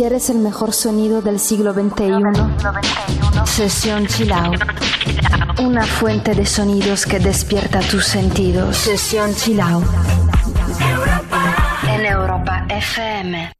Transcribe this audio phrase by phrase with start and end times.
[0.00, 2.22] ¿Quieres el mejor sonido del siglo XXI?
[3.44, 4.32] Sesión Chill
[5.62, 8.78] Una fuente de sonidos que despierta tus sentidos.
[8.78, 9.60] Sesión Chill
[11.86, 13.52] En Europa FM.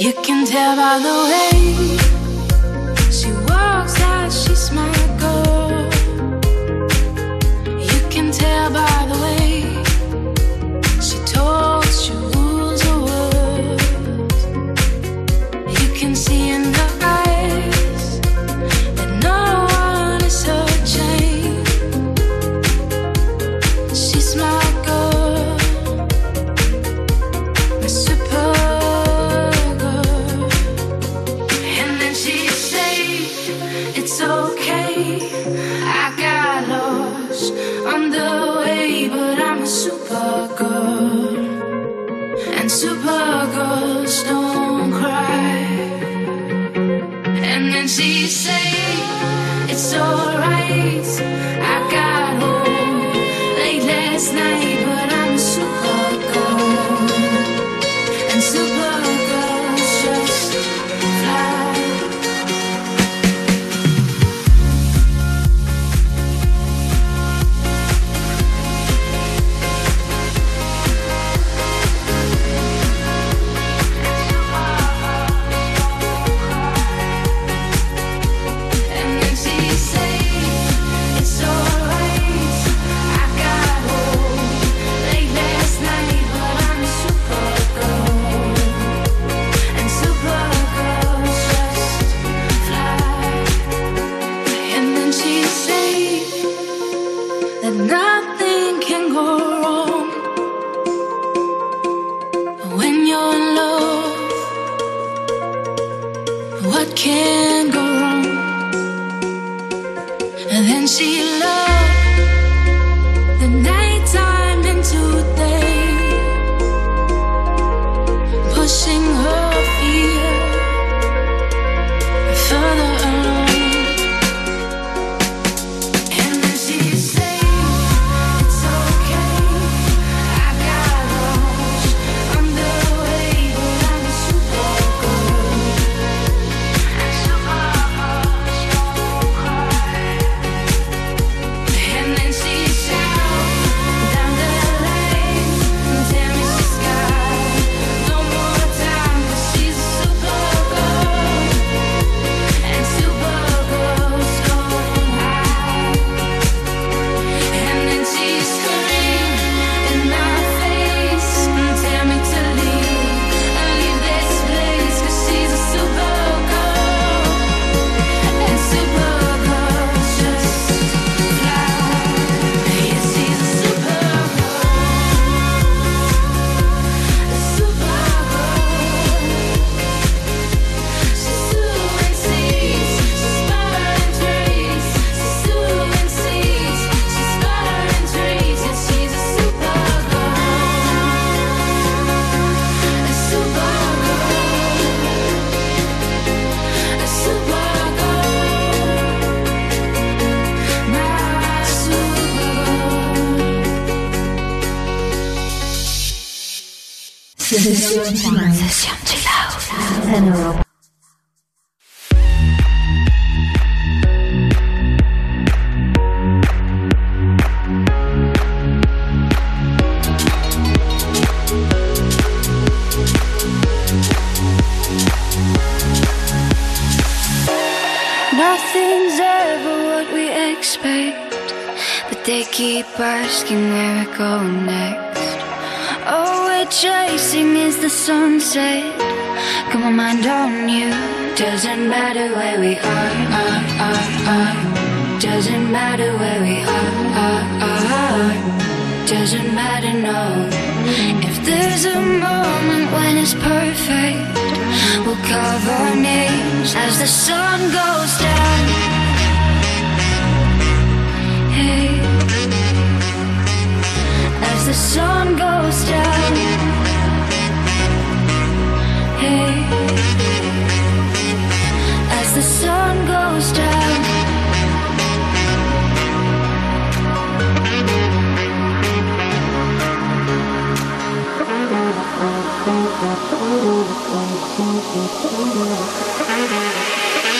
[0.00, 1.96] You can tell by the way
[3.10, 5.03] she walks that she smiles.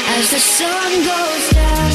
[0.06, 1.90] As the sun goes down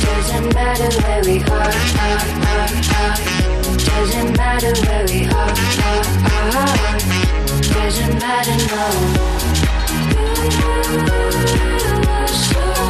[0.00, 3.16] Doesn't matter where we are, are, are, are.
[3.76, 5.52] Doesn't matter where we are,
[5.84, 6.06] are,
[6.56, 7.41] are.
[7.62, 8.98] You are so enough.
[10.12, 10.22] You
[12.08, 12.82] are so.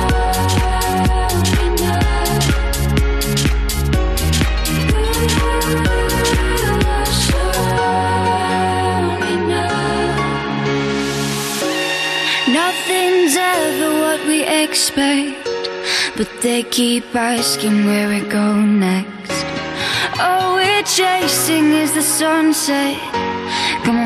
[12.49, 15.49] Nothing's ever what we expect,
[16.17, 19.45] but they keep asking where we go next.
[20.19, 23.32] All we're chasing is the sunset.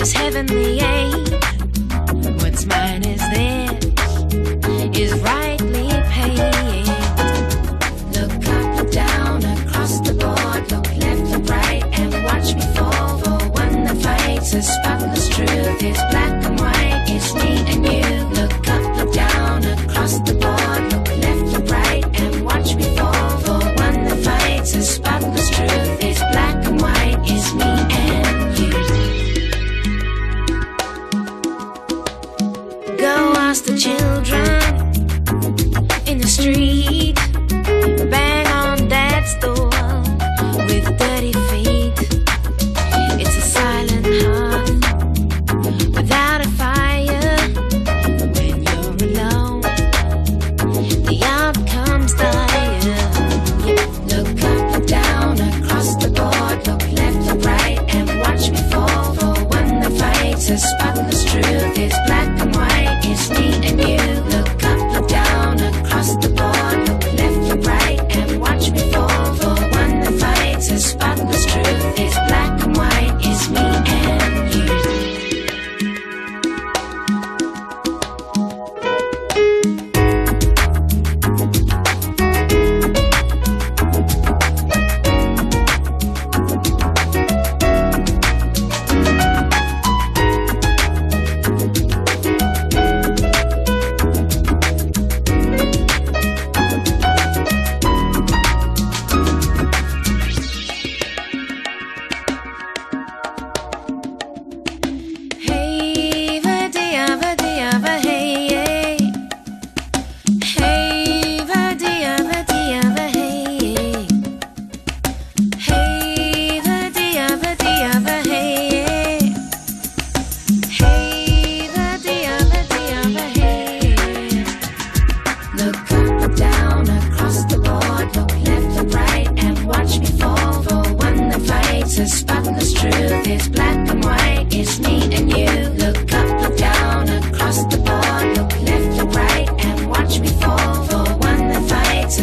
[0.00, 1.27] is heavenly aid.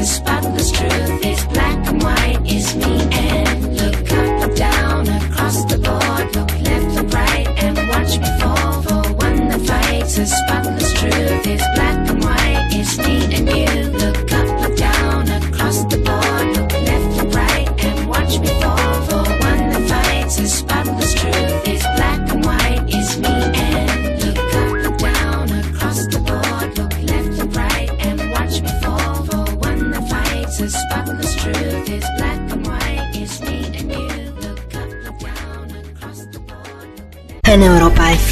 [0.05, 0.34] Fights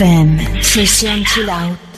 [0.03, 1.77] FM, sesión chill out.
[1.77, 1.92] Get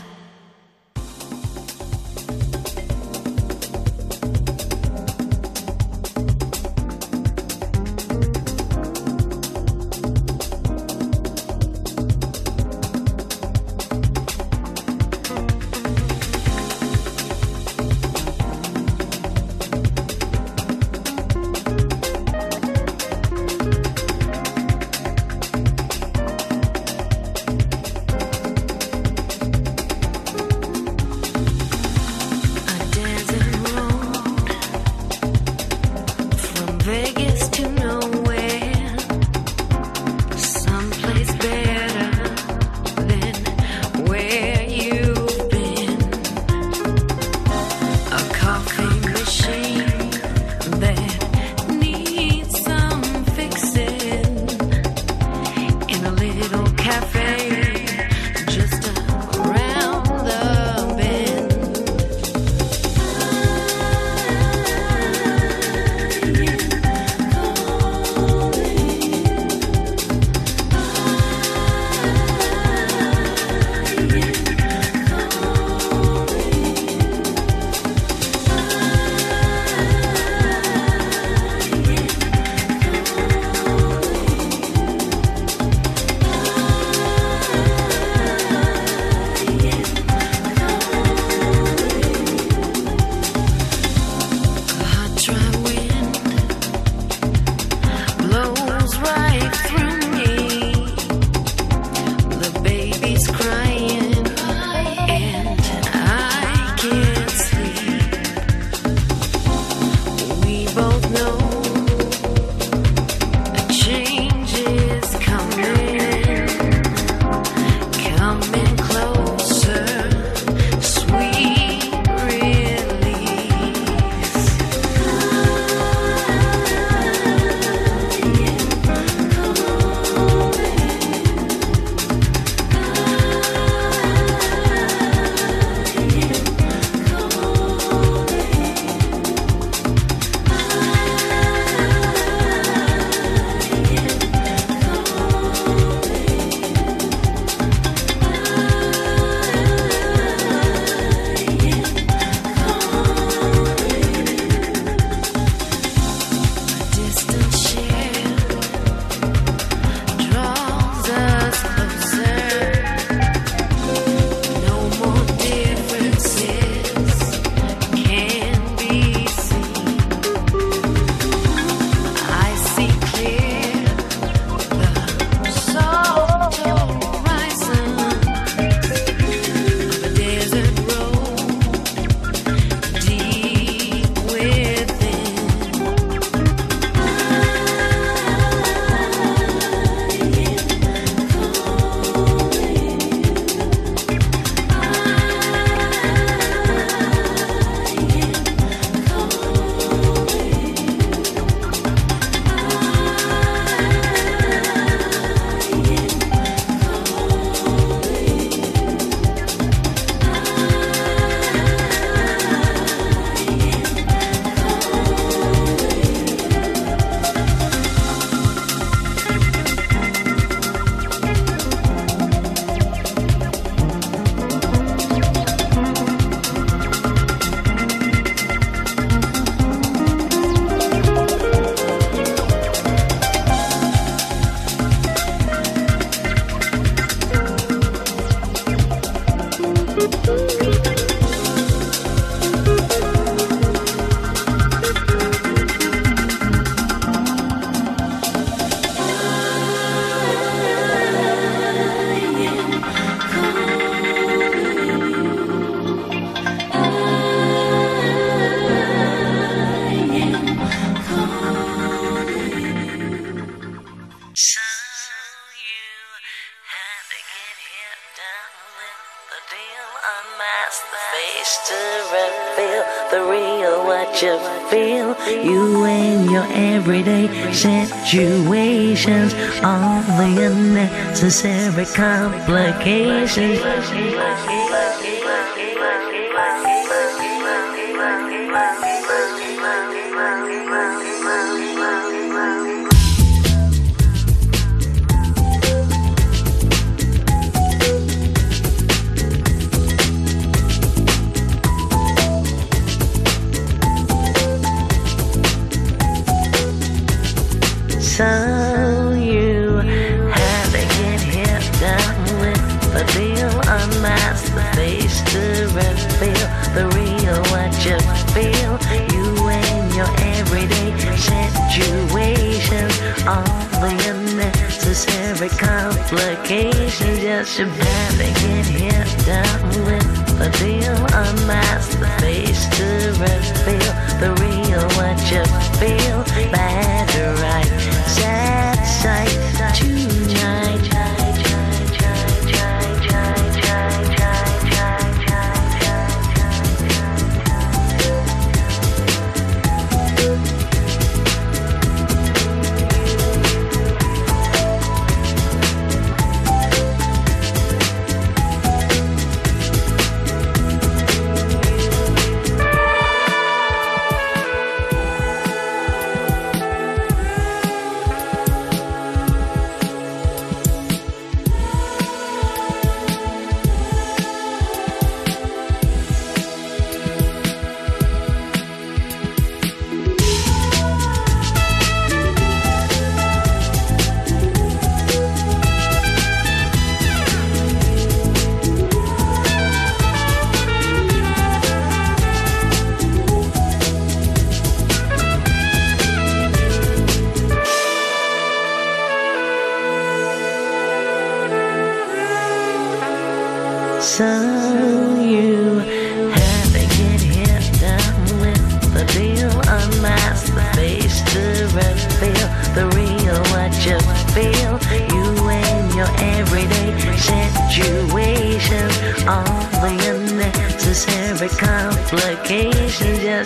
[278.16, 283.60] situations, all the unnecessary complications.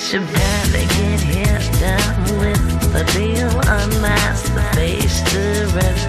[0.09, 3.47] should barely get hit down with the deal.
[3.69, 6.08] Unmask the face, the rest.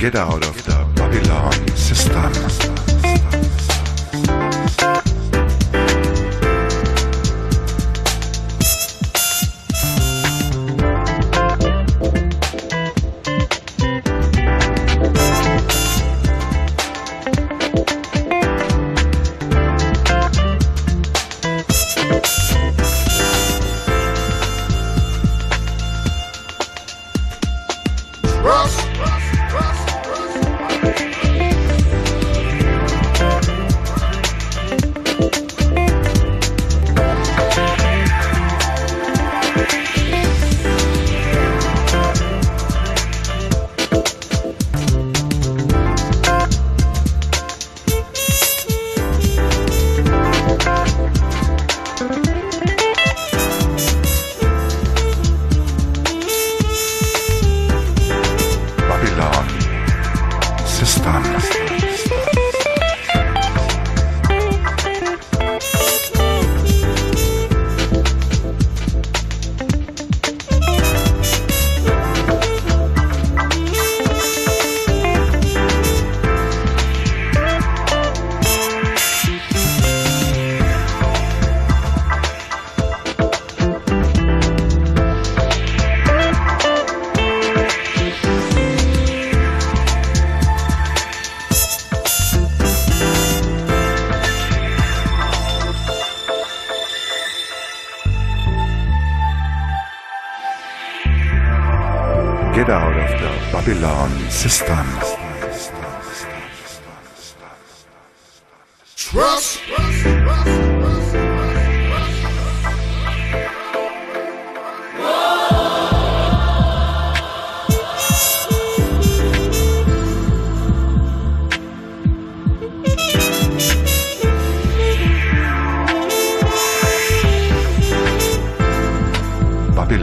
[0.00, 0.79] get out of the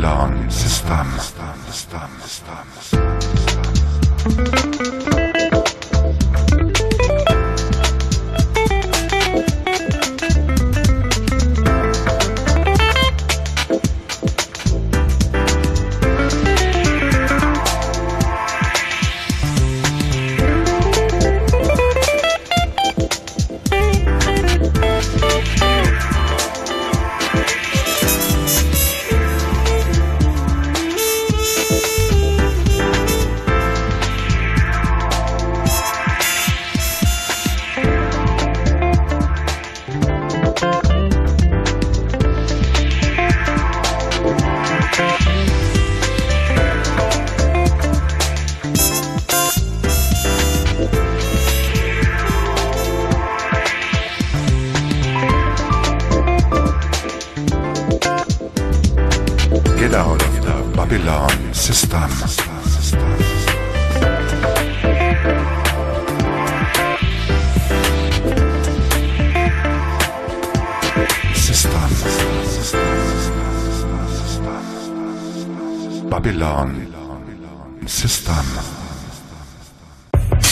[0.07, 0.49] System.
[0.49, 1.07] system,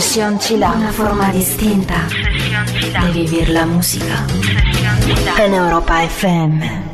[0.00, 0.72] Session Chila.
[0.72, 1.94] Una forma distinta
[3.12, 4.24] di vivere la musica.
[5.38, 6.93] En Europa FM.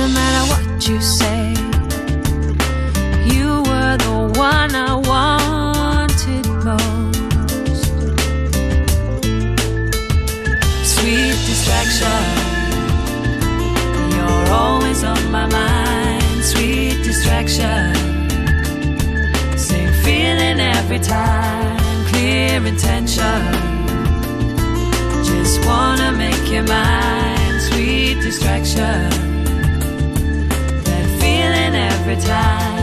[0.00, 1.50] Doesn't matter what you say.
[3.34, 7.84] You were the one I wanted most.
[10.94, 12.22] Sweet distraction.
[14.14, 16.44] You're always on my mind.
[16.44, 17.92] Sweet distraction.
[19.58, 21.76] Same feeling every time.
[22.06, 23.42] Clear intention.
[25.22, 27.60] Just wanna make you mine.
[27.68, 29.29] Sweet distraction
[32.10, 32.79] every time.